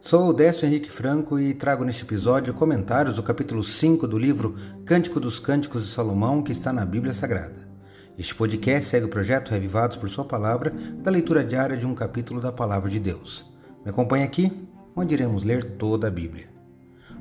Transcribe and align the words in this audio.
Sou 0.00 0.28
o 0.28 0.32
Décio 0.32 0.66
Henrique 0.66 0.90
Franco 0.90 1.38
e 1.38 1.52
trago 1.52 1.84
neste 1.84 2.04
episódio 2.04 2.54
comentários 2.54 3.16
do 3.16 3.22
capítulo 3.22 3.64
5 3.64 4.06
do 4.06 4.16
livro 4.16 4.54
Cântico 4.84 5.18
dos 5.18 5.40
Cânticos 5.40 5.84
de 5.84 5.90
Salomão, 5.90 6.42
que 6.42 6.52
está 6.52 6.72
na 6.72 6.84
Bíblia 6.84 7.12
Sagrada. 7.12 7.66
Este 8.16 8.34
podcast 8.34 8.88
segue 8.88 9.06
o 9.06 9.10
projeto 9.10 9.50
Revivados 9.50 9.96
por 9.96 10.08
Sua 10.08 10.24
Palavra, 10.24 10.72
da 10.98 11.10
leitura 11.10 11.42
diária 11.42 11.76
de 11.76 11.86
um 11.86 11.94
capítulo 11.94 12.40
da 12.40 12.52
Palavra 12.52 12.88
de 12.88 13.00
Deus. 13.00 13.44
Me 13.84 13.90
acompanhe 13.90 14.24
aqui, 14.24 14.52
onde 14.94 15.14
iremos 15.14 15.42
ler 15.42 15.64
toda 15.64 16.06
a 16.06 16.10
Bíblia. 16.10 16.48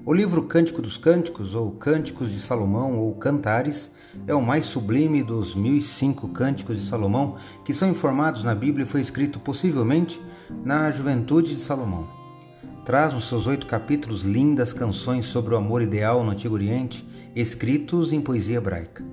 O 0.05 0.13
livro 0.13 0.43
Cântico 0.43 0.81
dos 0.81 0.97
Cânticos, 0.97 1.55
ou 1.55 1.71
Cânticos 1.71 2.31
de 2.31 2.39
Salomão, 2.39 2.99
ou 2.99 3.15
Cantares, 3.15 3.89
é 4.27 4.35
o 4.35 4.41
mais 4.41 4.67
sublime 4.67 5.23
dos 5.23 5.55
1005 5.55 6.27
Cânticos 6.29 6.77
de 6.77 6.85
Salomão 6.85 7.37
que 7.65 7.73
são 7.73 7.89
informados 7.89 8.43
na 8.43 8.53
Bíblia 8.53 8.83
e 8.83 8.87
foi 8.87 9.01
escrito 9.01 9.39
possivelmente 9.39 10.21
na 10.63 10.91
juventude 10.91 11.55
de 11.55 11.61
Salomão. 11.61 12.14
Traz 12.85 13.15
nos 13.15 13.27
seus 13.27 13.47
oito 13.47 13.65
capítulos 13.65 14.21
lindas 14.21 14.71
canções 14.71 15.25
sobre 15.25 15.55
o 15.55 15.57
amor 15.57 15.81
ideal 15.81 16.23
no 16.23 16.29
Antigo 16.29 16.53
Oriente, 16.53 17.03
escritos 17.35 18.13
em 18.13 18.21
poesia 18.21 18.57
hebraica. 18.57 19.03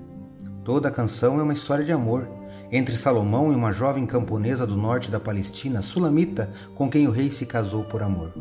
Toda 0.62 0.88
a 0.88 0.92
canção 0.92 1.40
é 1.40 1.42
uma 1.42 1.54
história 1.54 1.82
de 1.82 1.90
amor 1.90 2.28
entre 2.70 2.98
Salomão 2.98 3.50
e 3.50 3.56
uma 3.56 3.72
jovem 3.72 4.04
camponesa 4.04 4.66
do 4.66 4.76
norte 4.76 5.10
da 5.10 5.18
Palestina, 5.18 5.80
Sulamita, 5.80 6.50
com 6.74 6.90
quem 6.90 7.08
o 7.08 7.10
rei 7.10 7.30
se 7.30 7.46
casou 7.46 7.82
por 7.82 8.02
amor. 8.02 8.34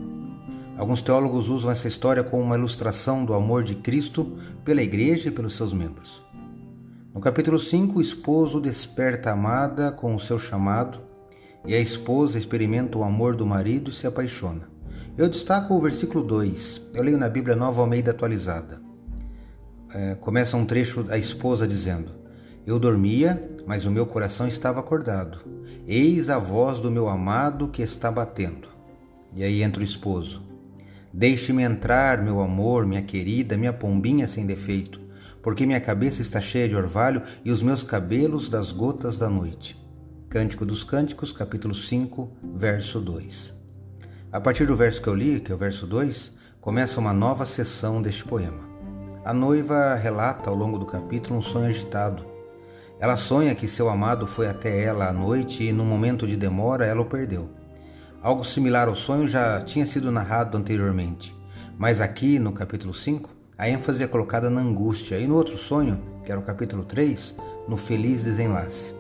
Alguns 0.78 1.02
teólogos 1.02 1.48
usam 1.48 1.72
essa 1.72 1.88
história 1.88 2.26
como 2.26 2.44
uma 2.44 2.58
ilustração 2.58 3.24
do 3.24 3.34
amor 3.34 3.64
de 3.64 3.76
Cristo 3.76 4.38
pela 4.66 4.84
igreja 4.84 5.30
e 5.30 5.32
pelos 5.32 5.56
seus 5.56 5.72
membros. 5.72 6.22
No 7.14 7.22
capítulo 7.22 7.58
5, 7.58 8.00
o 8.00 8.02
esposo 8.02 8.60
desperta 8.60 9.30
a 9.30 9.34
amada 9.34 9.94
com 9.94 10.14
o 10.14 10.20
seu 10.20 10.38
chamado 10.38 11.00
e 11.66 11.74
a 11.74 11.80
esposa 11.80 12.38
experimenta 12.38 12.98
o 12.98 13.04
amor 13.04 13.34
do 13.34 13.46
marido 13.46 13.92
e 13.92 13.94
se 13.94 14.06
apaixona. 14.06 14.70
Eu 15.18 15.28
destaco 15.28 15.74
o 15.74 15.82
versículo 15.82 16.24
2. 16.24 16.90
Eu 16.94 17.04
leio 17.04 17.18
na 17.18 17.28
Bíblia 17.28 17.54
Nova 17.54 17.82
Almeida 17.82 18.12
atualizada. 18.12 18.82
É, 19.94 20.16
começa 20.16 20.56
um 20.56 20.66
trecho 20.66 21.04
da 21.04 21.18
esposa 21.18 21.68
dizendo: 21.68 22.12
Eu 22.66 22.80
dormia, 22.80 23.52
mas 23.68 23.86
o 23.86 23.92
meu 23.92 24.06
coração 24.06 24.48
estava 24.48 24.80
acordado. 24.80 25.40
Eis 25.86 26.30
a 26.30 26.40
voz 26.40 26.80
do 26.80 26.90
meu 26.90 27.10
amado 27.10 27.68
que 27.68 27.82
está 27.82 28.10
batendo. 28.10 28.70
E 29.36 29.44
aí 29.44 29.62
entra 29.62 29.82
o 29.82 29.86
esposo. 29.86 30.44
Deixe-me 31.14 31.62
entrar, 31.62 32.24
meu 32.24 32.40
amor, 32.40 32.86
minha 32.86 33.02
querida, 33.02 33.58
minha 33.58 33.74
pombinha 33.74 34.30
sem 34.30 34.46
defeito, 34.46 35.02
porque 35.44 35.66
minha 35.66 35.82
cabeça 35.82 36.22
está 36.22 36.40
cheia 36.40 36.70
de 36.70 36.76
orvalho 36.76 37.22
e 37.44 37.52
os 37.52 37.62
meus 37.62 37.84
cabelos 37.84 38.48
das 38.48 38.72
gotas 38.72 39.18
da 39.18 39.30
noite. 39.30 39.78
Cântico 40.30 40.66
dos 40.66 40.86
Cânticos, 40.86 41.34
capítulo 41.34 41.76
5, 41.76 42.32
verso 42.56 43.02
2. 43.02 43.61
A 44.34 44.40
partir 44.40 44.66
do 44.66 44.78
verso 44.78 45.02
que 45.02 45.10
eu 45.10 45.14
li, 45.14 45.42
que 45.42 45.52
é 45.52 45.56
o 45.56 45.58
verso 45.58 45.86
2, 45.86 46.32
começa 46.62 47.02
uma 47.02 47.12
nova 47.12 47.46
sessão 47.46 48.02
deste 48.02 48.24
poema. 48.24 48.64
A 49.26 49.34
noiva 49.34 49.94
relata 49.96 50.50
ao 50.50 50.56
longo 50.56 50.80
do 50.80 50.86
capítulo 50.86 51.38
um 51.38 51.42
sonho 51.42 51.68
agitado. 51.68 52.26
Ela 52.98 53.18
sonha 53.18 53.54
que 53.54 53.68
seu 53.68 53.90
amado 53.90 54.26
foi 54.26 54.48
até 54.48 54.84
ela 54.84 55.10
à 55.10 55.12
noite 55.12 55.66
e, 55.66 55.74
num 55.74 55.84
momento 55.84 56.26
de 56.26 56.38
demora, 56.38 56.86
ela 56.86 57.02
o 57.02 57.06
perdeu. 57.06 57.50
Algo 58.22 58.46
similar 58.46 58.88
ao 58.88 58.96
sonho 58.96 59.28
já 59.28 59.60
tinha 59.60 59.86
sido 59.86 60.10
narrado 60.10 60.58
anteriormente, 60.58 61.36
mas 61.78 62.00
aqui 62.00 62.40
no 62.40 62.54
capítulo 62.54 62.94
5, 62.94 63.30
a 63.58 63.68
ênfase 63.68 64.02
é 64.02 64.08
colocada 64.08 64.50
na 64.50 64.62
angústia 64.62 65.20
e 65.20 65.28
no 65.28 65.36
outro 65.36 65.58
sonho, 65.58 66.02
que 66.24 66.32
era 66.32 66.40
o 66.40 66.44
capítulo 66.44 66.86
3, 66.86 67.36
no 67.68 67.76
feliz 67.76 68.24
desenlace. 68.24 68.94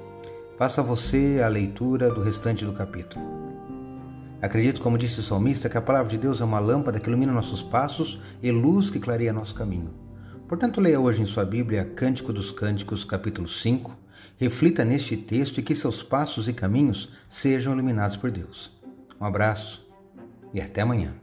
Faça 0.58 0.84
você 0.84 1.42
a 1.42 1.48
leitura 1.48 2.10
do 2.12 2.22
restante 2.22 2.66
do 2.66 2.74
capítulo. 2.74 3.42
Acredito, 4.42 4.82
como 4.82 4.98
disse 4.98 5.20
o 5.20 5.24
salmista, 5.24 5.70
que 5.70 5.78
a 5.78 5.82
palavra 5.82 6.10
de 6.10 6.18
Deus 6.18 6.42
é 6.42 6.44
uma 6.44 6.60
lâmpada 6.60 7.00
que 7.00 7.08
ilumina 7.08 7.32
nossos 7.32 7.62
passos 7.62 8.20
e 8.42 8.52
luz 8.52 8.90
que 8.90 9.00
clareia 9.00 9.32
nosso 9.32 9.54
caminho. 9.54 9.94
Portanto, 10.48 10.82
leia 10.82 11.00
hoje 11.00 11.22
em 11.22 11.28
sua 11.28 11.46
Bíblia 11.46 11.86
Cântico 11.86 12.34
dos 12.34 12.52
Cânticos, 12.52 13.06
capítulo 13.06 13.48
5, 13.48 13.96
reflita 14.38 14.84
neste 14.84 15.16
texto 15.16 15.60
e 15.60 15.62
que 15.62 15.76
seus 15.76 16.02
passos 16.02 16.48
e 16.48 16.54
caminhos 16.54 17.10
sejam 17.30 17.74
iluminados 17.74 18.18
por 18.18 18.32
Deus. 18.32 18.72
Um 19.20 19.26
abraço 19.26 19.88
e 20.52 20.60
até 20.60 20.82
amanhã. 20.82 21.14